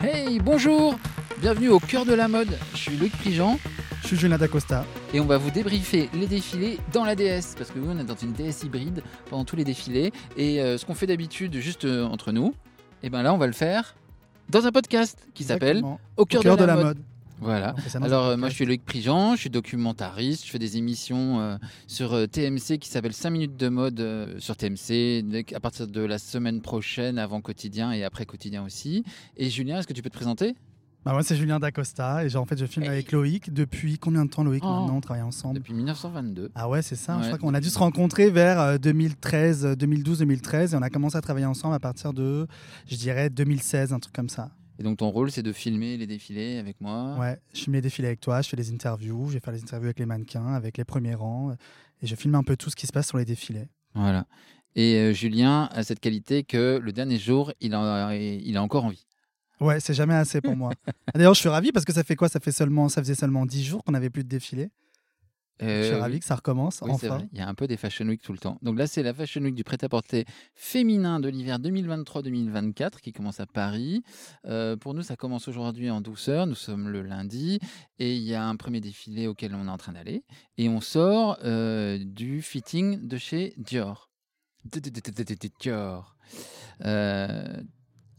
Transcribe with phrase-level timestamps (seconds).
[0.00, 0.98] Hey, bonjour
[1.40, 2.48] Bienvenue au cœur de la mode.
[2.72, 3.58] Je suis Luc Prigent
[4.02, 4.84] Je suis Julien Dacosta.
[5.12, 7.54] et on va vous débriefer les défilés dans la DS.
[7.56, 10.12] Parce que nous, on est dans une DS hybride pendant tous les défilés.
[10.36, 12.54] Et euh, ce qu'on fait d'habitude juste euh, entre nous,
[13.02, 13.94] et ben là, on va le faire
[14.48, 15.82] dans un podcast qui s'appelle.
[15.84, 16.84] Au Au cœur, de, la, mode.
[16.84, 16.98] mode.
[17.40, 17.74] Voilà.
[18.02, 21.56] Alors, euh, moi, je suis Loïc Prigent, je suis documentariste, je fais des émissions euh,
[21.86, 26.18] sur euh, TMC qui s'appellent 5 minutes de mode sur TMC à partir de la
[26.18, 29.04] semaine prochaine, avant quotidien et après quotidien aussi.
[29.36, 30.54] Et Julien, est-ce que tu peux te présenter?
[31.04, 32.90] Bah, moi, c'est Julien Dacosta et genre, en fait, je filme Hey.
[32.90, 34.68] avec Loïc depuis combien de temps, Loïc Oh.
[34.80, 35.54] Maintenant, on travaille ensemble?
[35.54, 36.50] Depuis 1922.
[36.56, 37.16] Ah ouais, c'est ça.
[37.16, 37.22] Ouais.
[37.22, 40.82] Je crois qu'on a dû se rencontrer vers euh, 2013, euh, 2012, 2013 et on
[40.82, 42.48] a commencé à travailler ensemble à partir de,
[42.88, 44.50] je dirais, 2016, un truc comme ça.
[44.78, 47.16] Et donc, ton rôle, c'est de filmer les défilés avec moi.
[47.18, 49.62] Ouais, je filme les défilés avec toi, je fais des interviews, je vais faire les
[49.62, 51.54] interviews avec les mannequins, avec les premiers rangs euh,
[52.02, 53.68] et je filme un peu tout ce qui se passe sur les défilés.
[53.94, 54.26] Voilà.
[54.74, 58.84] Et euh, Julien a cette qualité que le dernier jour, il a, il a encore
[58.84, 59.06] envie.
[59.60, 60.72] Ouais, c'est jamais assez pour moi.
[61.14, 62.28] D'ailleurs, je suis ravi parce que ça fait quoi?
[62.28, 64.68] Ça fait seulement, ça faisait seulement 10 jours qu'on n'avait plus de défilé.
[65.60, 67.08] Je suis Euh, ravi que ça recommence Oui, enfin.
[67.08, 67.28] vrai.
[67.32, 68.58] Il y a un peu des Fashion Week tout le temps.
[68.62, 73.46] Donc là, c'est la Fashion Week du prêt-à-porter féminin de l'hiver 2023-2024 qui commence à
[73.46, 74.02] Paris.
[74.46, 76.46] Euh, pour nous, ça commence aujourd'hui en douceur.
[76.46, 77.58] Nous sommes le lundi
[77.98, 80.24] et il y a un premier défilé auquel on est en train d'aller.
[80.58, 84.10] Et on sort euh, du fitting de chez Dior.
[85.60, 86.16] Dior.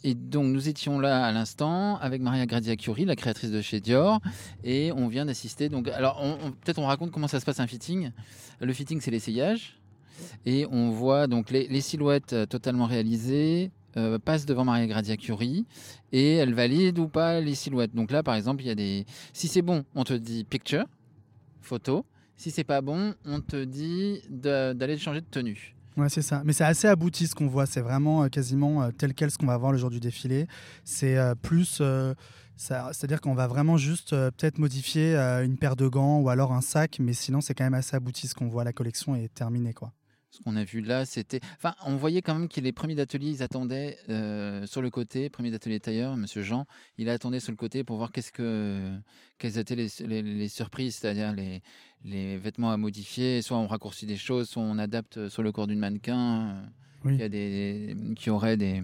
[0.03, 3.79] Et donc, nous étions là à l'instant avec Maria Grazia Curie, la créatrice de chez
[3.79, 4.21] Dior,
[4.63, 5.69] et on vient d'assister.
[5.69, 8.11] Donc, alors, on- peut-être on raconte comment ça se passe un fitting.
[8.61, 9.79] Le fitting, c'est l'essayage,
[10.45, 13.71] et on voit donc les, silhouettes euh, totalement réalisées.
[13.95, 15.65] euh, passent devant Maria Grazia Curie
[16.11, 17.95] et elle valide ou pas les silhouettes.
[17.95, 19.07] Donc là, par exemple, il y a des.
[19.33, 20.85] Si c'est bon, on te dit picture,
[21.61, 22.05] photo.
[22.35, 25.75] Si c'est pas bon, on te dit d'aller changer de tenue.
[25.97, 26.43] Ouais, c'est ça.
[26.45, 27.65] Mais c'est assez abouti ce qu'on voit.
[27.65, 30.47] C'est vraiment euh, quasiment euh, tel quel ce qu'on va voir le jour du défilé.
[30.83, 31.81] C'est euh, plus.
[32.55, 36.97] C'est-à-dire qu'on va vraiment juste peut-être modifier une paire de gants ou alors un sac,
[36.99, 38.63] mais sinon c'est quand même assez abouti ce qu'on voit.
[38.63, 39.91] La collection est terminée, quoi.
[40.37, 41.39] Ce qu'on a vu là, c'était.
[41.55, 45.29] Enfin, on voyait quand même que les premiers ateliers, ils attendaient euh, sur le côté,
[45.29, 46.65] premier atelier tailleur, Monsieur Jean,
[46.99, 48.91] il attendait sur le côté pour voir qu'est-ce que,
[49.39, 51.61] quelles étaient les, les- les surprises, c'est-à-dire les,
[52.05, 53.41] les vêtements à modifier.
[53.41, 56.49] Soit on raccourcit des choses, soit on adapte sur le corps d'une mannequin.
[56.49, 56.61] euh,
[57.05, 57.17] Oui.
[57.17, 58.83] Qui, a des, qui aurait des,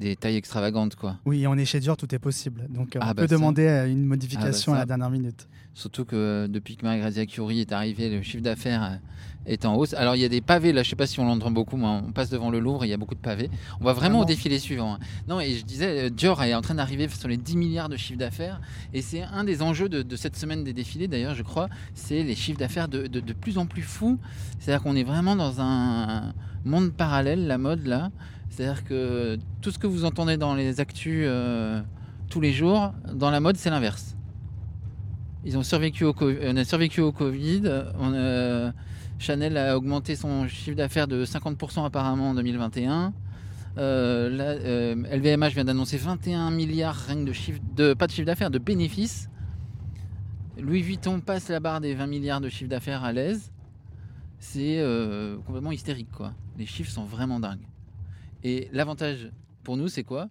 [0.00, 1.18] des tailles extravagantes, quoi.
[1.26, 2.66] Oui, est chez Dior, tout est possible.
[2.70, 3.34] Donc euh, Ah on bah peut ça.
[3.36, 4.82] demander euh, une modification Ah bah à ça.
[4.82, 5.46] la dernière minute.
[5.74, 8.98] Surtout que euh, depuis que Marie-Grazia Curie est arrivée, le chiffre d'affaires
[9.46, 9.94] est en hausse.
[9.94, 11.86] Alors il y a des pavés là, je sais pas si on l'entend beaucoup, mais
[11.86, 13.50] on passe devant le Louvre, il y a beaucoup de pavés.
[13.80, 14.94] On va vraiment au défilé suivant.
[14.94, 14.98] hein.
[15.28, 18.18] Non, et je disais, Dior est en train d'arriver sur les 10 milliards de chiffre
[18.18, 18.60] d'affaires,
[18.92, 22.22] et c'est un des enjeux de, de cette semaine des défilés, d'ailleurs, je crois, c'est
[22.22, 24.18] les chiffres d'affaires de, de- de plus en plus fous.
[24.58, 26.32] C'est-à-dire qu'on est vraiment dans un
[26.64, 28.10] monde parallèle, la mode là.
[28.50, 31.80] C'est-à-dire que tout ce que vous entendez dans les actus euh,
[32.28, 34.14] tous les jours, dans la mode, c'est l'inverse.
[35.44, 37.62] Ils ont survécu au Covid, on a survécu au Covid.
[37.66, 38.72] A-
[39.18, 43.12] Chanel a augmenté son chiffre d'affaires de 50% apparemment en 2021.
[43.78, 48.50] Euh, là, euh, LVMH vient d'annoncer 21 milliards de chiffre, de pas de chiffre d'affaires,
[48.50, 49.28] de bénéfices.
[50.58, 53.52] Louis Vuitton passe la barre des 20 milliards de chiffre d'affaires à l'aise.
[54.38, 56.32] C'est euh, complètement hystérique quoi.
[56.58, 57.66] Les chiffres sont vraiment dingues.
[58.42, 59.30] Et l'avantage
[59.64, 60.28] pour nous, c'est quoi?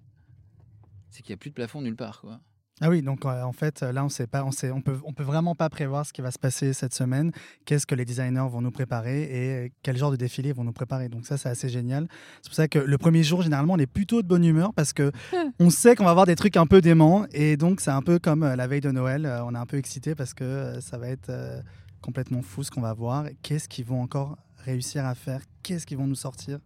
[1.10, 2.40] C'est qu'il n'y a plus de plafond nulle part quoi.
[2.82, 5.12] Ah oui, donc euh, en fait, là, on sait pas, on sait, on peut, on
[5.12, 7.34] peut vraiment pas prévoir ce qui va se passer cette semaine,
[7.66, 10.72] qu'est-ce que les designers vont nous préparer et quel genre de défilé ils vont nous
[10.72, 11.10] préparer?
[11.10, 12.08] Donc ça, c'est assez génial.
[12.42, 14.94] C'est pour ça que le premier jour, généralement, on est plutôt de bonne humeur parce
[14.94, 15.12] que
[15.60, 18.18] on sait qu'on va avoir des trucs un peu déments et donc c'est un peu
[18.18, 19.26] comme euh, la veille de Noël.
[19.26, 21.62] euh, on est un peu excité parce que euh, ça va être euh,
[22.00, 23.26] complètement fou ce qu'on va voir.
[23.44, 25.42] Qu'est-ce qu'ils vont encore réussir à faire?
[25.64, 26.60] Qu'est-ce qu'ils vont nous sortir?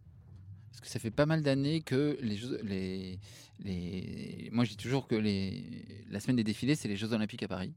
[0.74, 3.20] Parce que ça fait pas mal d'années que les, Jeux- les,
[3.64, 4.50] les...
[4.52, 5.86] Moi, je dis toujours que les...
[6.10, 7.74] la semaine des défilés, c'est les Jeux Olympiques à Paris.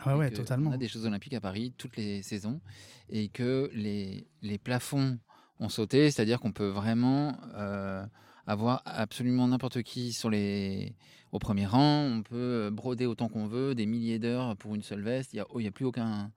[0.00, 0.70] Ah ouais, totalement.
[0.70, 2.60] On a des Jeux Olympiques à Paris toutes les saisons
[3.08, 5.18] et que les, les plafonds
[5.60, 8.04] ont sauté, c'est-à-dire qu'on peut vraiment euh,
[8.48, 10.96] avoir absolument n'importe qui sur les...
[11.30, 12.02] au premier rang.
[12.04, 15.32] On peut broder autant qu'on veut, des milliers d'heures pour une seule veste.
[15.32, 16.32] Il n'y a, oh, il y a plus aucun.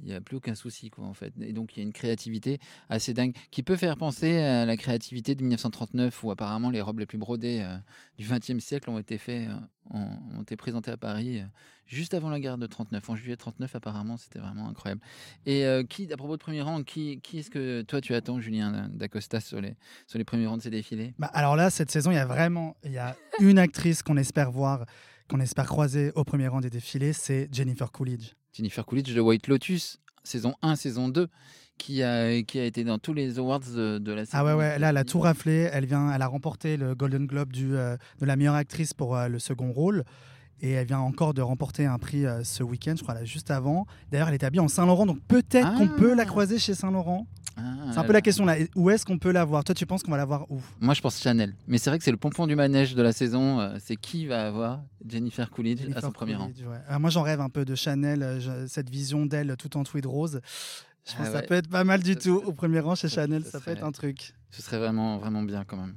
[0.00, 1.32] Il n'y a plus aucun souci, en fait.
[1.40, 2.58] Et donc, il y a une créativité
[2.88, 6.98] assez dingue qui peut faire penser à la créativité de 1939, où apparemment les robes
[6.98, 7.76] les plus brodées euh,
[8.18, 9.96] du XXe siècle ont été faites, euh,
[10.36, 11.44] ont, été présentées à Paris euh,
[11.86, 13.08] juste avant la guerre de 39.
[13.08, 15.00] En juillet 39, apparemment, c'était vraiment incroyable.
[15.46, 18.88] Et qui, à propos de premier rang, qui, qui est-ce que toi tu attends, Julien
[18.92, 19.76] Dacosta, sur les,
[20.06, 21.14] sur les premiers rangs de ces défilés?
[21.18, 24.16] Bah, alors là, cette saison, il y a vraiment il y a une actrice qu'on
[24.16, 24.86] espère voir,
[25.28, 28.32] qu'on espère croiser au premier rang des défilés, c'est Jennifer Coolidge.
[28.54, 31.28] Jennifer Coolidge de White Lotus, saison 1, saison 2,
[31.76, 34.38] qui a, qui a été dans tous les awards de, de la série.
[34.40, 35.68] Ah ouais, ouais, là, elle a tout raflé.
[35.72, 39.16] Elle, vient, elle a remporté le Golden Globe du, euh, de la meilleure actrice pour
[39.16, 40.04] euh, le second rôle.
[40.60, 43.50] Et elle vient encore de remporter un prix euh, ce week-end, je crois, là, juste
[43.50, 43.86] avant.
[44.12, 45.98] D'ailleurs, elle est habillée en Saint-Laurent, donc peut-être qu'on Ah.
[45.98, 47.26] peut la croiser chez Saint-Laurent.
[47.56, 47.62] Ah,
[47.92, 48.56] C'est un peu la question là.
[48.74, 49.62] Où est-ce qu'on peut la voir?
[49.64, 50.60] Toi, tu penses qu'on va la voir où?
[50.80, 51.54] Moi, je pense Chanel.
[51.68, 53.60] Mais c'est vrai que c'est le pompon du manège de la saison.
[53.60, 56.46] euh, C'est qui va avoir Jennifer Coolidge à son premier rang.
[56.48, 56.78] Ouais.
[56.88, 60.06] Ah, moi, j'en rêve un peu de Chanel, euh, cette vision d'elle tout en tweed
[60.06, 60.40] rose.
[61.06, 62.42] Je pense Ah que ça peut être pas mal du Ça tout.
[62.44, 64.32] Au premier rang chez ça- Chanel, ça ça, peut être un truc.
[64.50, 65.94] Ce serait vraiment, vraiment bien quand même.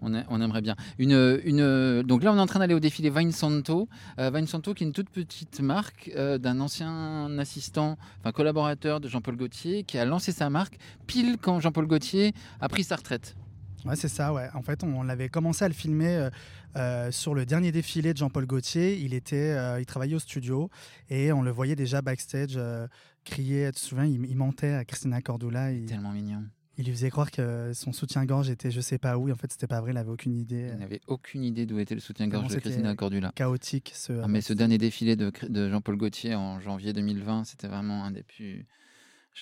[0.00, 0.76] On, a- on aimerait bien.
[0.98, 3.88] Une, une, donc là, on est en train d'aller au défilé Vinesanto.
[4.18, 9.08] Euh, Vinesanto, qui est une toute petite marque euh, d'un ancien assistant, enfin collaborateur de
[9.08, 13.36] Jean-Paul Gaultier, qui a lancé sa marque pile quand Jean-Paul Gaultier a pris sa retraite.
[13.84, 14.48] Ouais, c'est ça, ouais.
[14.54, 16.30] En fait, on, l'avait commencé à le filmer euh,
[16.76, 18.98] euh, sur le dernier défilé de Jean-Paul Gaultier.
[18.98, 20.68] Il, était, euh, il travaillait au studio
[21.10, 22.86] et on le voyait déjà backstage euh,
[23.24, 23.66] crier.
[23.72, 25.72] Tu te souviens, il, il mentait à Christina Cordula.
[25.72, 26.42] Il, Tellement mignon.
[26.78, 29.28] Il lui faisait croire que son soutien-gorge était je sais pas où.
[29.28, 30.70] Et en fait, c'était pas vrai, il avait aucune idée.
[30.72, 33.32] Il n'avait aucune idée d'où était le soutien-gorge de Christina Cordula.
[33.34, 33.92] Chaotique.
[33.94, 38.04] Ce, Ah, mais ce dernier défilé de, de Jean-Paul Gaultier en janvier 2020, c'était vraiment
[38.04, 38.64] un des plus.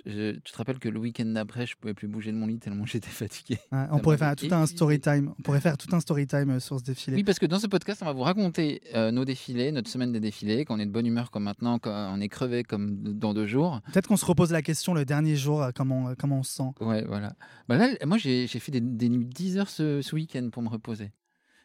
[0.04, 2.58] Je- tu te rappelles que le week-end d'après, je pouvais plus bouger de mon lit
[2.58, 3.58] tellement j'étais fatigué.
[3.72, 5.32] On pourrait faire tout un story time.
[5.38, 7.16] On pourrait faire tout un story time euh, sur ce défilé.
[7.16, 10.12] Oui, parce que dans ce podcast, on va vous raconter euh, nos défilés, notre semaine
[10.12, 13.46] des défilés, qu'on est de bonne humeur comme maintenant, qu'on est crevé comme dans deux
[13.46, 13.80] jours.
[13.92, 16.52] Peut-être qu'on se repose la question le dernier jour, euh, comment, euh, comment on se
[16.54, 16.70] sent.
[16.80, 17.34] Ouais, voilà.
[17.68, 20.48] Bah là, moi, j'ai j'ai fait des, des nuits de 10 heures ce, ce week-end
[20.52, 21.10] pour me reposer.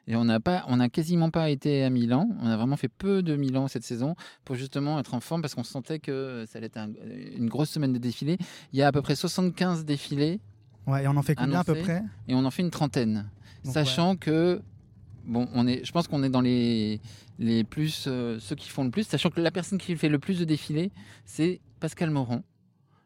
[0.08, 2.28] Et on n'a pas, on n'a quasiment pas été à Milan.
[2.42, 4.16] On a vraiment fait peu de Milan cette saison
[4.46, 6.92] pour justement être en forme parce qu'on sentait que ça allait être un-
[7.38, 8.38] une grosse semaine de défilés.
[8.74, 10.40] Il y a à peu près 75 défilés
[10.88, 12.04] Ouais, et on en fait combien à peu près?
[12.28, 13.30] Et on en fait une trentaine.
[13.64, 14.60] Donc, Sachant que,
[15.26, 17.00] bon, on est, je pense qu'on est dans les,
[17.38, 20.18] les plus, euh, ceux qui font le plus, sachant que la personne qui fait le
[20.18, 20.92] plus de défilés,
[21.26, 22.42] c'est Pascal Morand,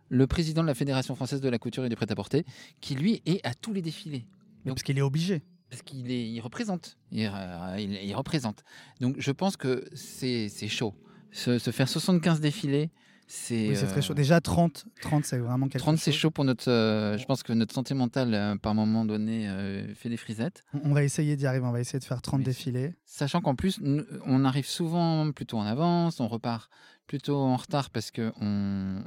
[0.07, 2.45] le président de la Fédération française de la couture et du prêt-à-porter,
[2.80, 4.25] qui lui est à tous les défilés.
[4.63, 5.44] Mais Parce qu'il est obligé.
[5.70, 6.98] Parce qu'il est, il représente.
[7.12, 8.64] Il, euh, il- il représente.
[9.02, 10.94] Donc je pense que c'est c'est chaud.
[11.32, 12.92] Se, se faire 75 défilés,
[13.28, 13.70] c'est.
[13.70, 14.14] Oui, c'est très euh, chaud.
[14.14, 16.70] Déjà 30, 30 c'est vraiment quelque 30, c'est chaud pour notre.
[16.72, 20.64] euh, je pense que notre santé mentale, euh, par moment donné, euh, fait des frisettes.
[20.74, 22.46] On- On va essayer d'y arriver, on va essayer de faire 30 Oui.
[22.46, 22.94] défilés.
[23.06, 23.82] Sachant qu'en plus,
[24.26, 26.70] on arrive souvent plutôt en avance, on repart
[27.07, 28.34] plutôt en retard parce qu'on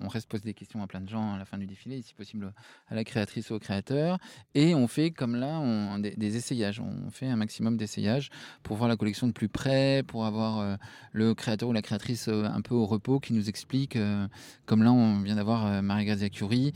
[0.01, 2.15] on reste poser des questions à plein de gens à la fin du défilé, si
[2.15, 2.53] possible
[2.89, 4.19] à la créatrice ou au créateur.
[4.55, 5.61] Et on fait comme là
[5.99, 6.81] des, essayages.
[6.81, 8.31] On fait un maximum d'essayages
[8.63, 10.77] pour voir la collection de plus près, pour avoir euh,
[11.13, 14.27] le créateur ou la créatrice euh, un peu au repos qui nous explique, euh,
[14.67, 16.73] comme là on vient d'avoir Marie-Grazia Curie.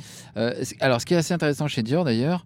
[0.81, 2.45] Alors ce qui est assez intéressant chez Dior d'ailleurs,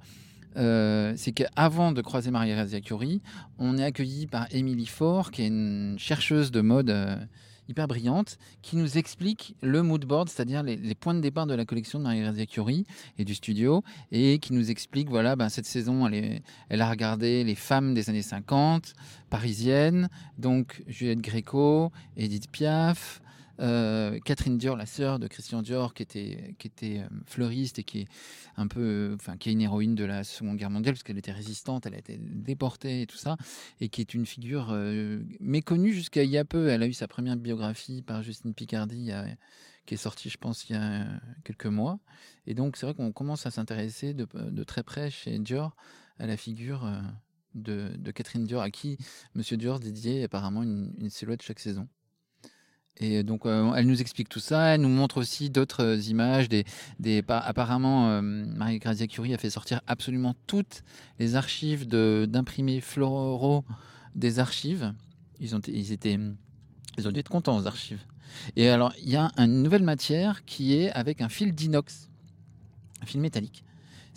[0.54, 3.22] c'est qu'avant de croiser Marie-Grazia Curie,
[3.58, 7.28] on est accueilli par Émilie Faure, qui est une chercheuse de mode
[7.68, 11.64] hyper brillante, qui nous explique le mood board, c'est-à-dire les, points de départ de la
[11.64, 12.86] collection de Marie-Grazia Curie
[13.18, 13.82] et du studio,
[14.12, 18.10] et qui nous explique, voilà, ben, cette saison, elle, elle a regardé les femmes des
[18.10, 18.94] années 50,
[19.30, 20.08] parisiennes,
[20.38, 23.20] donc Juliette Gréco, Edith Piaf,
[23.60, 28.08] euh, Catherine Dior, la sœur de Christian Dior, qui était, euh, fleuriste et qui est
[28.56, 31.32] un peu, enfin, qui est une héroïne de la Seconde Guerre mondiale parce qu'elle était
[31.32, 33.36] résistante, elle a été déportée et tout ça,
[33.80, 36.68] et qui est une figure euh, méconnue jusqu'à il y a peu.
[36.68, 39.26] Elle a eu sa première biographie par Justine Picardi, il y a-
[39.86, 41.06] qui est sortie, je pense, il y a
[41.44, 42.00] quelques mois.
[42.46, 45.76] Et donc, c'est vrai qu'on commence à s'intéresser de, très près chez Dior
[46.18, 46.90] à la figure
[47.54, 48.98] de, Catherine Dior, à qui
[49.36, 51.88] Monsieur Dior dédiait apparemment une silhouette chaque saison.
[52.98, 54.74] Et donc, euh, elle nous explique tout ça.
[54.74, 56.48] Elle nous montre aussi d'autres euh, images.
[57.28, 60.82] Apparemment, euh, Marie-Grazia Curie a fait sortir absolument toutes
[61.18, 63.64] les archives d'imprimés floraux
[64.14, 64.94] des archives.
[65.40, 68.00] Ils, ont, ils ont dû être contents aux archives.
[68.56, 72.08] Et alors, il y a une nouvelle matière qui est avec un fil d'inox,
[73.02, 73.62] un fil métallique,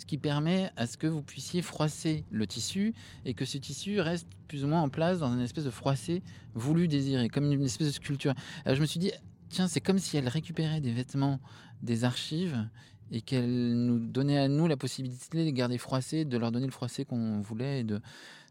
[0.00, 2.94] ce qui permet à ce que vous puissiez froisser le tissu
[3.26, 6.22] et que ce tissu reste plus ou moins en place dans une espèce de froissé
[6.54, 8.32] voulu, désiré, comme une espèce de sculpture.
[8.64, 9.12] Alors, je me suis dit,
[9.50, 11.38] tiens, c'est comme si elle récupérait des vêtements
[11.82, 12.66] des archives
[13.10, 16.66] et qu'elle nous donnait à nous la possibilité de les garder froissés, de leur donner
[16.66, 18.00] le froissé qu'on voulait et de,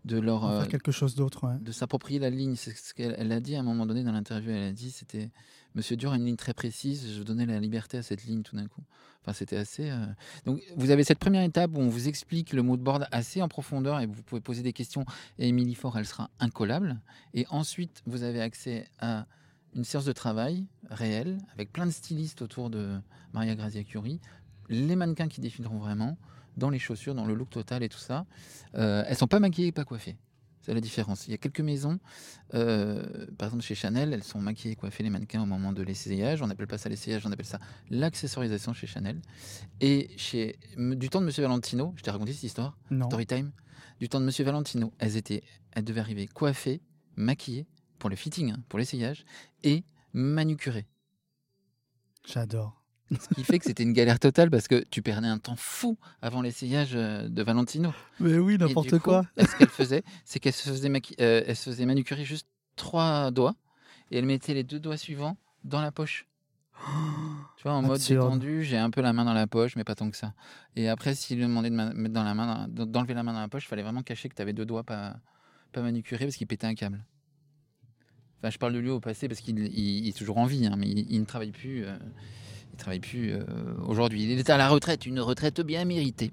[0.05, 1.47] de leur On va euh, faire quelque chose d'autre.
[1.47, 1.57] ouais.
[1.61, 2.55] de s'approprier la ligne.
[2.55, 4.51] C'est ce qu'elle elle a dit à un moment donné dans l'interview.
[4.51, 5.31] Elle a dit c'était
[5.79, 7.09] Monsieur Dior a une ligne très précise.
[7.15, 8.83] Je donnais la liberté à cette ligne tout d'un coup.
[9.21, 9.89] Enfin, c'était assez.
[9.89, 10.05] euh,
[10.45, 13.47] Donc, vous avez cette première étape où on vous explique le mood board assez en
[13.47, 15.05] profondeur et vous pouvez poser des questions.
[15.37, 16.99] Et Émilie Faure, elle sera incollable.
[17.33, 19.25] Et ensuite, vous avez accès à
[19.73, 22.99] une séance de travail réelle avec plein de stylistes autour de
[23.31, 24.19] Maria Grazia Curie,
[24.67, 26.17] les mannequins qui défileront vraiment
[26.57, 28.25] dans les chaussures, dans le look total et tout ça.
[28.75, 30.17] Euh, elles sont pas maquillées, pas coiffées.
[30.61, 31.27] C'est la différence.
[31.27, 31.99] Il y a quelques maisons,
[32.53, 36.41] euh, par exemple chez Chanel, elles sont maquillées, coiffées les mannequins au moment de l'essayage.
[36.41, 39.21] On n'appelle pas ça l'essayage, on appelle ça l'accessorisation chez Chanel.
[39.79, 43.07] Et chez du temps de Monsieur Valentino, je t'ai raconté cette histoire, Non.
[43.07, 43.51] Story time,
[43.99, 46.81] du temps de Monsieur Valentino, elles étaient, elles devaient arriver coiffées,
[47.15, 49.25] maquillées pour le fitting, hein, pour l'essayage,
[49.63, 50.87] et manucurées.
[52.25, 52.78] J'adore.
[53.11, 55.97] Ce qui fait que c'était une galère totale parce que tu perdais un temps fou
[56.21, 57.91] avant l'essayage euh, de Valentino.
[58.19, 59.25] Mais oui, n'importe coup, quoi.
[59.37, 63.55] Ce qu'elle faisait, c'est qu'elle se faisait, euh, elle se faisait manucurer juste trois doigts
[64.11, 66.27] et elle mettait les deux doigts suivants dans la poche.
[67.57, 68.23] Tu vois, en mode Absurde.
[68.25, 70.33] détendu, j'ai un peu la main dans la poche, mais pas tant que ça.
[70.75, 73.49] Et après, s'il lui demandait de mettre dans la main, d'enlever la main dans la
[73.49, 75.17] poche, il fallait vraiment cacher que tu avais deux doigts pas,
[75.73, 77.03] pas manucurés parce qu'il pétait un câble.
[78.39, 80.65] Enfin, je parle de lui au passé parce qu'il il- il est toujours en vie,
[80.67, 81.85] hein, mais il, il ne travaille plus.
[81.85, 81.97] euh,
[82.79, 83.43] travaille plus euh,
[83.87, 84.23] aujourd'hui.
[84.23, 86.31] Il est à la retraite, une retraite bien méritée.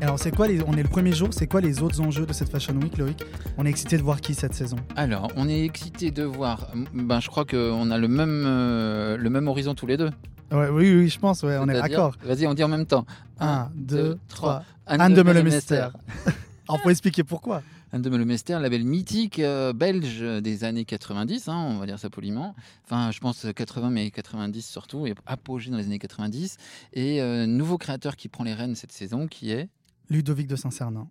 [0.00, 0.60] Alors, c'est quoi les...
[0.66, 3.22] On est le premier jour, c'est quoi les autres enjeux de cette Fashion Week, Loïc?
[3.56, 4.76] On est excité de voir qui cette saison?
[4.96, 6.66] Alors, on est excité de voir.
[6.92, 10.10] Ben, je crois qu'on a le même, euh, le même horizon tous les deux.
[10.50, 12.16] ouais, Oui, oui, je pense, ouais, on est d'accord.
[12.24, 13.06] Vas-y, on dit en même temps.
[13.38, 14.64] 1, 2, 3.
[14.86, 15.74] Anne, de Meulemester.
[15.76, 16.32] Meulemester.
[16.68, 17.62] Alors, expliquer pourquoi.
[17.92, 22.10] Anne de Meulemester, label mythique euh, belge des années 90, hein, on va dire ça
[22.10, 22.54] poliment.
[22.84, 26.56] Enfin, je pense 80, mais 90 surtout, et apogée dans les années 90.
[26.94, 29.68] Et euh, nouveau créateur qui prend les rênes cette saison, qui est
[30.08, 31.08] Ludovic de Saint-Cernin.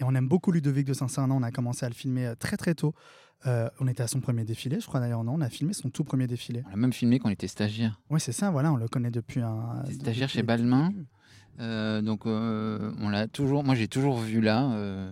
[0.00, 1.34] Et on aime beaucoup Ludovic de Saint-Cernin.
[1.34, 2.94] On a commencé à le filmer euh, très très tôt.
[3.46, 5.22] Euh, on était à son premier défilé, je crois d'ailleurs.
[5.22, 6.62] Non, on a filmé son tout premier défilé.
[6.66, 8.00] on l'a même filmé quand on était stagiaire.
[8.10, 9.82] Oui, c'est ça, voilà, on le connaît depuis un.
[9.82, 10.92] Depuis stagiaire chez Balmain.
[11.60, 13.64] Euh, donc, euh, on l'a toujours.
[13.64, 15.10] Moi, j'ai toujours vu là.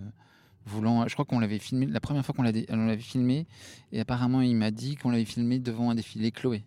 [0.67, 3.47] Voulant, je crois qu'on l'avait filmé la première fois qu'on l'avait filmé.
[3.91, 6.63] Et apparemment, il m'a dit qu'on l'avait filmé devant un défilé Chloé.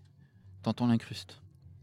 [0.62, 1.40] Tantôt l'incruste.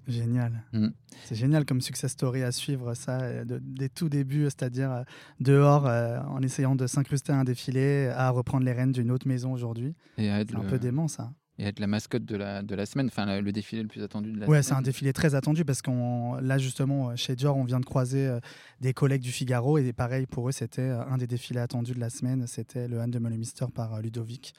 [0.07, 0.63] Génial.
[0.71, 0.87] Mm.
[1.25, 5.03] C'est génial comme success story à suivre, ça, de- des tout débuts, c'est-à-dire euh,
[5.41, 9.27] dehors, euh, en essayant de s'incruster à un défilé, à reprendre les rênes d'une autre
[9.27, 9.95] maison aujourd'hui.
[10.17, 11.33] C'est un le- peu dément, ça.
[11.59, 13.07] Et être la mascotte de la, de la semaine.
[13.07, 14.79] Enfin, le défilé le plus attendu de la Ouais, c'est semaine.
[14.79, 18.39] un défilé très attendu parce qu'on là justement chez Dior, on vient de croiser euh,
[18.81, 21.99] des collègues du Figaro et pareil pour eux, c'était euh, un des défilés attendus de
[21.99, 24.53] la semaine, c'était le Anne de Meulemester par euh, Ludovic.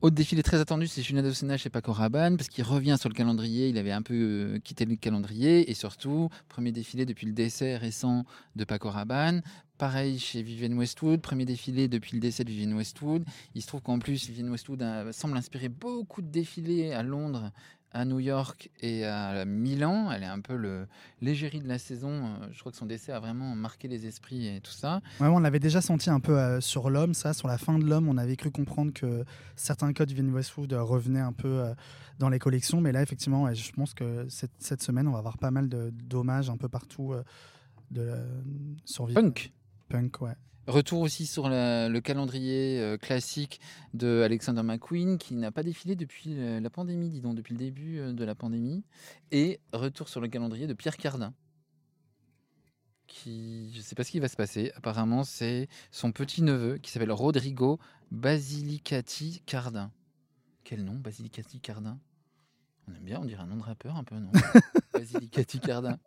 [0.00, 3.14] Autre défilé très attendu, c'est Julien Dosena chez Paco Rabanne, parce qu'il revient sur le
[3.14, 3.68] calendrier.
[3.68, 5.68] Il avait un peu euh, quitté le calendrier.
[5.68, 8.24] Et surtout, premier défilé depuis le décès récent
[8.54, 9.42] de Paco Rabanne.
[9.76, 13.24] Pareil chez Vivienne Westwood, premier défilé depuis le décès de Vivienne Westwood.
[13.56, 17.50] Il se trouve qu'en plus, Vivienne Westwood euh, semble inspirer beaucoup de défilés à Londres,
[17.92, 20.10] à New York et à Milan.
[20.12, 20.86] Elle est un peu le
[21.20, 22.10] l'égérie de la saison.
[22.10, 25.00] Euh, Je crois que son décès a vraiment marqué les esprits et tout ça.
[25.20, 27.84] Ouais, on l'avait déjà senti un peu euh, sur l'homme, ça, sur la fin de
[27.84, 29.24] l'homme, on avait cru comprendre que
[29.56, 31.74] certains codes Vivienne Westwood euh, revenaient un peu euh,
[32.18, 35.18] dans les collections, mais là effectivement, ouais, je pense que cette, cette semaine, on va
[35.18, 37.22] avoir pas mal de d'hommages un peu partout euh,
[37.90, 38.12] de
[38.84, 39.52] sur Punk.
[39.88, 40.34] Punk, ouais.
[40.68, 43.58] Retour aussi sur la- le calendrier euh, classique
[43.94, 47.58] de Alexander McQueen qui n'a pas défilé depuis euh, la pandémie, dis donc, depuis le
[47.58, 48.84] début euh, de la pandémie.
[49.32, 51.32] Et retour sur le calendrier de Pierre Cardin.
[53.06, 54.70] Qui, je ne sais pas ce qui va se passer.
[54.76, 57.78] Apparemment, c'est son petit-neveu qui s'appelle Rodrigo
[58.10, 59.90] Basilicati Cardin.
[60.64, 61.98] Quel nom, Basilicati Cardin?
[62.86, 64.30] On aime bien, on dirait un nom de rappeur un peu, non?
[64.92, 65.98] Basilicati Cardin.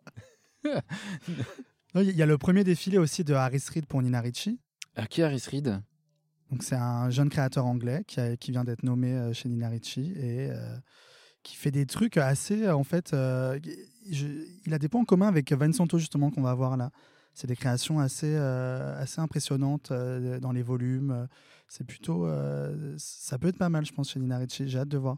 [1.94, 4.58] Il y a le premier défilé aussi de Harris Reid pour Nina Ricci.
[4.96, 5.80] Ah, qui est Harris Reid?
[6.50, 9.68] Donc c'est un jeune créateur anglais qui, a- qui vient d'être nommé euh, chez Nina
[9.68, 10.76] Ricci et euh,
[11.42, 13.12] qui fait des trucs assez euh, en fait.
[13.14, 13.58] euh,
[14.10, 14.26] je-
[14.66, 16.90] il a des points en commun avec Vincenzo justement qu'on va voir là.
[17.34, 21.26] C'est des créations assez euh, assez impressionnantes euh, dans les volumes.
[21.68, 24.68] C'est plutôt euh, ça peut être pas mal je pense chez Nina Ricci.
[24.68, 25.16] J'ai hâte de voir.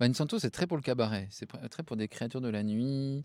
[0.00, 1.28] Vincenzo, c'est très pour le cabaret.
[1.30, 3.24] C'est très pour des créatures de la nuit.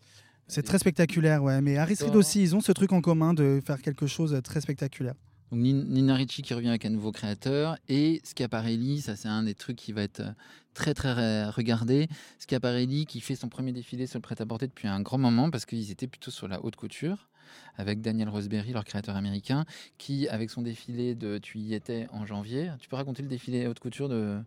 [0.50, 1.62] C'est très spectaculaire ouais.
[1.62, 4.40] Mais Harris Reid aussi ils ont ce truc en commun de faire quelque chose de
[4.40, 5.14] très spectaculaire.
[5.52, 9.44] Donc Nin- Nina Ricci qui revient avec un nouveau créateur et Schiaparelli, ça c'est un
[9.44, 10.32] des trucs qui va être euh,
[10.74, 12.08] très très re- regardé.
[12.40, 15.90] Schiaparelli qui fait son premier défilé sur le prêt-à-porter depuis un grand moment parce qu'ils
[15.92, 17.30] étaient plutôt sur la haute couture
[17.78, 19.66] avec Daniel Roseberry, leur créateur américain,
[19.98, 22.72] qui avec son défilé de Tu y étais en janvier.
[22.80, 24.38] Tu peux raconter le défilé haute couture de,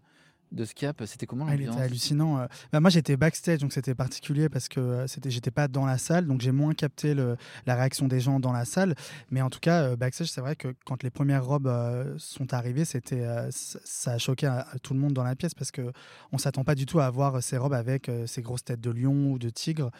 [0.53, 1.75] de Schiap C'était comment il l'ambiance?
[1.77, 2.39] était hallucinant.
[2.41, 2.47] euh.
[2.73, 5.99] Bah, moi, j'étais backstage, donc c'était particulier parce que euh, c'était, j'étais pas dans la
[5.99, 8.95] salle, donc j'ai moins capté le- la réaction des gens dans la salle.
[9.31, 12.53] Mais en tout cas, euh, backstage, c'est vrai que quand les premières robes euh, sont
[12.55, 15.71] arrivées, c'était, euh, ça, a choqué à, à tout le monde dans la pièce parce
[15.71, 15.93] que
[16.33, 18.91] on s'attend pas du tout à voir ces robes avec euh, ces grosses têtes de
[18.91, 19.91] lion ou de tigre.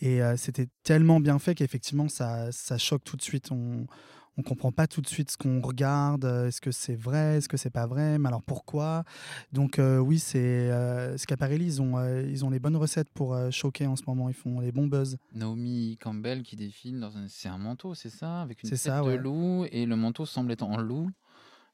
[0.00, 3.52] Et c'était tellement bien fait qu'effectivement, ça, ça choque tout de suite.
[3.52, 3.86] On,
[4.36, 6.24] on comprend pas tout de suite ce qu'on regarde.
[6.24, 9.04] euh, Est-ce que c'est vrai Est-ce que c'est pas vrai Mais alors pourquoi?
[9.52, 10.38] Donc euh, oui, c'est
[10.70, 11.16] euh.
[11.50, 14.28] Ils ont, euh, ils ont les bonnes recettes pour choquer en ce moment.
[14.28, 15.16] Ils font les bons buzz.
[15.34, 17.26] Naomi Campbell qui défile dans un...
[17.28, 18.42] C'est un manteau, c'est ça?
[18.42, 21.10] Avec une tête ça, de loup et le manteau semble être en loup.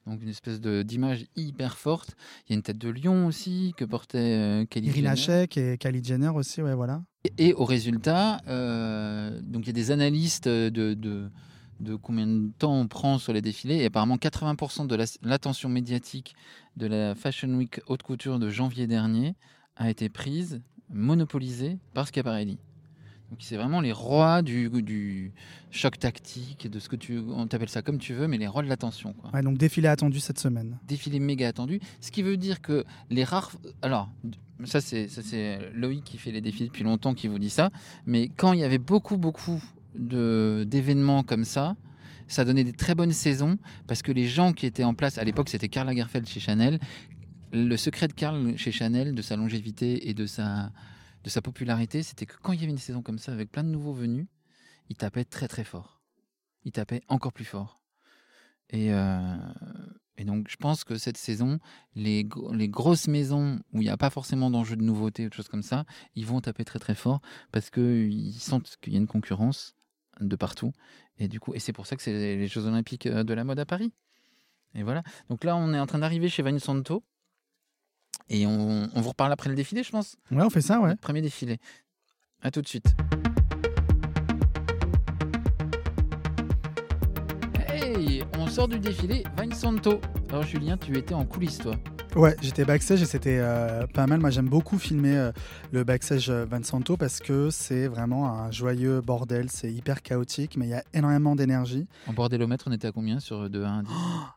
[0.07, 2.15] Donc une espèce de- d'image hyper forte.
[2.47, 5.47] Il y a une tête de lion aussi que portait Kelly Irina Jenner.
[5.57, 6.63] Et Kylie Jenner aussi.
[6.63, 7.03] Ouais, voilà.
[7.39, 8.39] Et au résultat,
[9.43, 11.29] donc il y a des analystes de, de,
[11.81, 13.77] de combien de temps on prend sur les défilés.
[13.77, 16.35] Et apparemment, 80% de la- l'attention médiatique
[16.77, 19.35] de la Fashion Week haute couture de janvier dernier
[19.77, 22.59] a été prise, monopolisée par Schiaparelli.
[23.31, 25.33] Donc c'est vraiment les rois du, du
[25.73, 28.63] choc tactique, de ce que tu, on t'appelle ça comme tu veux, mais les rois
[28.63, 29.17] de l'attention.
[29.35, 30.79] Ouais, donc défilé attendu cette semaine.
[30.87, 31.81] défilé méga attendu.
[32.01, 33.51] Ce qui veut dire que les rares.
[33.83, 34.09] Alors,
[34.65, 37.71] ça, c'est ça, c'est Loïc qui fait les défilés depuis longtemps qui vous dit ça.
[38.07, 39.61] Mais quand il y avait beaucoup, beaucoup
[39.99, 41.77] d'événements comme ça,
[42.29, 45.25] ça donnait des très bonnes saisons parce que les gens qui étaient en place, à
[45.25, 46.81] l'époque, c'était Karl Lagerfeld chez Chanel.
[47.53, 50.73] Le secret de Karl chez Chanel, de sa longévité et de sa,
[51.25, 53.65] de sa popularité, c'était que quand il y avait une saison comme ça avec plein
[53.65, 54.27] de nouveaux venus,
[54.89, 56.03] il tapait très très fort.
[56.65, 57.81] Il tapait encore plus fort.
[58.71, 59.37] Et, euh,
[60.19, 61.61] et donc, je pense que cette saison,
[61.95, 65.35] les, les grosses maisons où il n'y a pas forcément d'enjeu de nouveauté ou de
[65.35, 65.85] choses comme ça,
[66.17, 67.21] ils vont taper très très fort
[67.53, 69.76] parce qu'ils sentent qu'il y a une concurrence
[70.21, 70.73] de partout.
[71.19, 73.45] Et du coup, et c'est pour ça que c'est les Jeux Olympiques euh, de la
[73.45, 73.93] mode à Paris.
[74.75, 75.03] Et voilà.
[75.29, 77.03] Donc là, on est en train d'arriver chez Van Santo.
[78.29, 80.17] Et on, on vous reparle après le défilé, je pense.
[80.31, 80.91] Ouais, on fait ça, ouais.
[80.91, 81.59] Le Premier défilé.
[82.43, 82.95] À tout de suite.
[87.69, 90.01] Hey, on sort du défilé Vine Santo.
[90.29, 91.77] Alors Julien, tu étais en coulisses toi.
[92.17, 94.21] Ouais, j'étais backstage et c'était euh, pas mal.
[94.21, 95.33] Moi, j'aime beaucoup filmer euh,
[95.71, 99.51] le backstage euh, Van Santo parce que c'est vraiment un joyeux bordel.
[99.51, 101.87] C'est hyper chaotique, mais il y a énormément d'énergie.
[102.07, 103.89] En bordélomètre, on était à combien sur de 1 à 10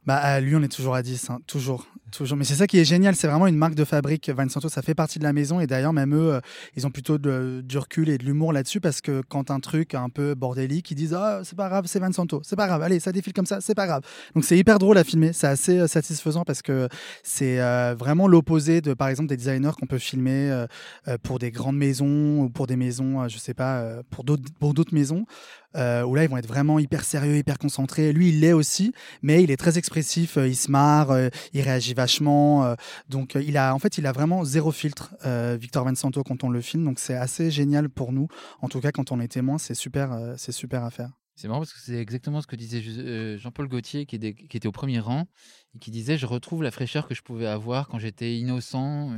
[0.06, 1.88] Bah, à lui, on est toujours à 10, hein, toujours,
[2.36, 4.32] Mais c'est ça qui est génial, c'est vraiment une marque de fabrique.
[4.50, 6.42] Santo, ça fait partie de la maison et d'ailleurs, même eux, euh,
[6.76, 10.10] ils ont plutôt du recul et de l'humour là-dessus parce que quand un truc un
[10.10, 13.12] peu bordélique, ils disent Ah, c'est pas grave, c'est Santo, c'est pas grave, allez, ça
[13.12, 14.04] défile comme ça, c'est pas grave.
[14.34, 16.88] Donc c'est hyper drôle à filmer, c'est assez euh, satisfaisant parce que
[17.24, 20.66] c'est euh, vraiment l'opposé de, par exemple, des designers qu'on peut filmer
[21.24, 25.26] pour des grandes maisons ou pour des maisons, je sais pas, pour d'autres maisons.
[25.76, 28.12] Euh, où là ils vont être vraiment hyper sérieux, hyper concentrés.
[28.14, 31.62] Lui, il l'est aussi, mais il est très expressif, euh, il se marre, euh, il
[31.62, 32.66] réagit vachement.
[32.66, 32.76] euh,
[33.10, 35.16] donc, il a, en fait, il a vraiment zéro filtre,
[35.60, 36.86] Victor Vincento, quand on le filme.
[36.86, 38.28] Donc, c'est assez génial pour nous.
[38.62, 41.19] En tout cas, quand on est témoin, c'est super, c'est super à faire.
[41.40, 44.74] C'est marrant parce que c'est exactement ce que disait euh, Jean-Paul Gaultier qui était, au
[44.74, 45.26] premier rang
[45.74, 49.16] et qui disait je retrouve la fraîcheur que je pouvais avoir quand j'étais innocent,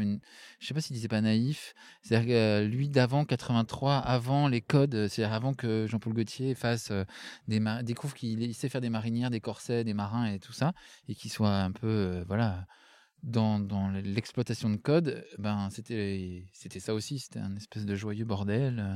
[0.60, 4.94] je sais pas s'il disait pas naïf, c'est-à-dire euh, lui d'avant 83, avant les codes,
[4.94, 6.92] euh, c'est-à-dire avant que Jean-Paul Gaultier fasse
[7.48, 10.74] des découvre qu'il il sait faire des marinières, des corsets, des marins et tout ça
[11.08, 12.68] et qu'il soit un peu voilà
[13.24, 16.44] dans, dans l'exploitation de code, ben c'était
[16.80, 18.96] ça aussi, c'était un espèce de joyeux bordel euh,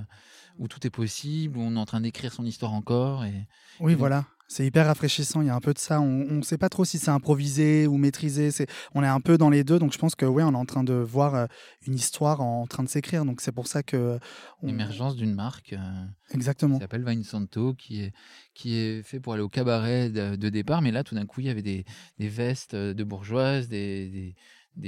[0.57, 3.47] où tout est possible, où on est en train d'écrire son histoire encore et
[3.79, 4.25] Oui, voilà.
[4.47, 5.41] C'est hyper rafraîchissant.
[5.41, 5.99] Il y a un peu de ça.
[6.01, 8.51] On ne sait pas trop si c'est improvisé ou maîtrisé.
[8.51, 9.79] C'est, on est un peu dans les deux.
[9.79, 11.45] Donc, je pense que ouais, on est en train de voir euh,
[11.87, 13.25] une histoire en train de s'écrire.
[13.25, 14.19] Donc, c'est pour ça que.
[14.61, 16.75] on- émergence d'une marque euh, Exactement.
[16.75, 18.13] qui s'appelle Vine Santo, qui est,
[18.53, 20.81] qui est fait pour aller au cabaret de, de départ.
[20.83, 21.83] Mais là, tout d'un coup, il y avait des,
[22.19, 24.35] des vestes de bourgeoises, des, des,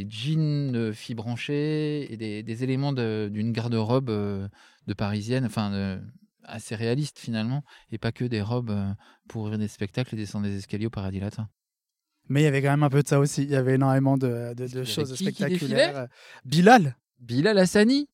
[0.03, 4.47] des jeans de filles branchées et des, des éléments de- d'une garde-robe euh,
[4.85, 5.99] de parisienne, enfin de-
[6.47, 8.91] assez réaliste finalement, et pas que des robes euh,
[9.27, 11.49] pour ouvrir des spectacles et descendre des escaliers au paradis latin.
[12.29, 13.43] Mais il y avait quand même un peu de ça aussi.
[13.43, 16.07] Il y avait énormément de, de- choses qui qui spectaculaires.
[16.43, 16.97] Bilal.
[17.19, 18.09] Bilal Hassani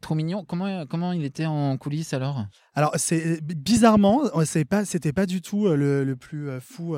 [0.00, 0.44] Trop mignon.
[0.44, 2.46] Comment, comment il était en coulisses alors?
[2.78, 6.96] Alors, c'est bizarrement, c'est pas, c'était pas du tout le, plus fou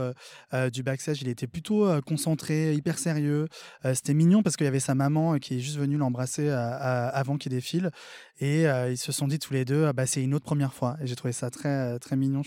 [0.71, 1.23] du backstage.
[1.23, 3.49] Il était plutôt concentré, hyper sérieux.
[3.95, 7.53] C'était mignon parce qu'il y avait sa maman qui est juste venue l'embrasser avant qu'il
[7.53, 7.93] défile,
[8.41, 10.99] et ils se sont dit tous les deux, ah bah, c'est une autre première fois.
[11.01, 12.43] Et j'ai trouvé ça très, très mignon.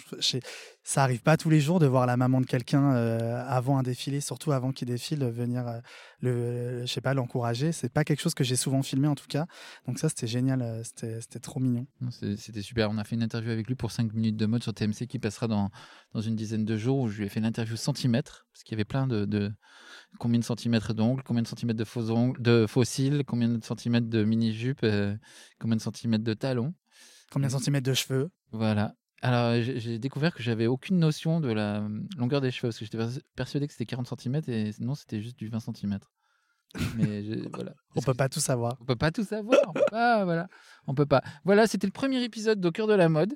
[0.83, 4.21] Ça arrive pas tous les jours de voir la maman de quelqu'un avant un défilé,
[4.21, 5.81] surtout avant qu'il défile, venir
[6.19, 7.71] le, je sais pas, l'encourager.
[7.71, 9.47] C'est pas quelque chose que j'ai souvent filmé en tout cas.
[9.87, 10.81] Donc ça, c'était génial.
[10.83, 11.87] C'était, c'était trop mignon.
[12.37, 12.91] C'était super.
[12.91, 15.19] On a fait une interview avec lui pour 5 minutes de mode sur TMC qui
[15.19, 15.71] passera dans,
[16.13, 18.75] dans une dizaine de jours où je lui ai fait l'interview centimètre parce qu'il y
[18.77, 19.51] avait plein de, de-
[20.19, 24.07] combien de centimètres d'ongles, combien de centimètres de faux ongles, de fossiles, combien de centimètres
[24.09, 25.15] de mini-jupe, euh,
[25.59, 26.73] combien de centimètres de talons.
[27.31, 28.95] Combien de centimètres de cheveux Voilà.
[29.21, 32.85] Alors j'ai découvert que j'avais aucune notion de la euh, longueur des cheveux parce que
[32.85, 35.97] j'étais pers- persuadé que c'était 40 cm et non, c'était juste du 20 cm.
[36.97, 37.73] Mais je- voilà.
[37.95, 38.77] On peut pas tout savoir.
[38.81, 39.59] On peut pas tout savoir.
[39.67, 40.47] On peut pas, voilà.
[40.87, 41.21] On peut pas.
[41.45, 43.35] Voilà, c'était le premier épisode d'Au cœur de la mode.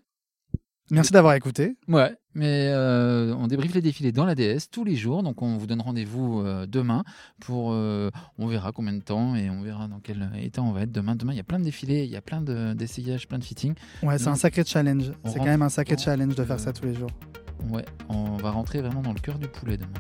[0.90, 1.76] Merci d'avoir écouté.
[1.90, 5.58] Ouais, mais euh, on débriefe les défilés dans la DS tous les jours, donc on
[5.58, 7.04] vous donne rendez-vous euh, demain
[7.42, 10.84] pour, euh, on verra combien de temps et on verra dans quel état on va
[10.84, 11.18] être demain.
[11.18, 13.76] Demain, il y a plein de défilés, il y a plein d'essayages, plein de fittings.
[14.02, 15.12] Ouais, c'est un sacré challenge.
[15.26, 17.12] C'est quand même un sacré challenge de faire ça tous les jours.
[17.70, 19.92] Ouais, on va rentrer vraiment dans le cœur du poulet demain.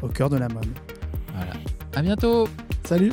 [0.00, 0.64] Au cœur de la mode.
[1.34, 1.52] Voilà.
[1.94, 2.48] À bientôt.
[2.84, 3.12] Salut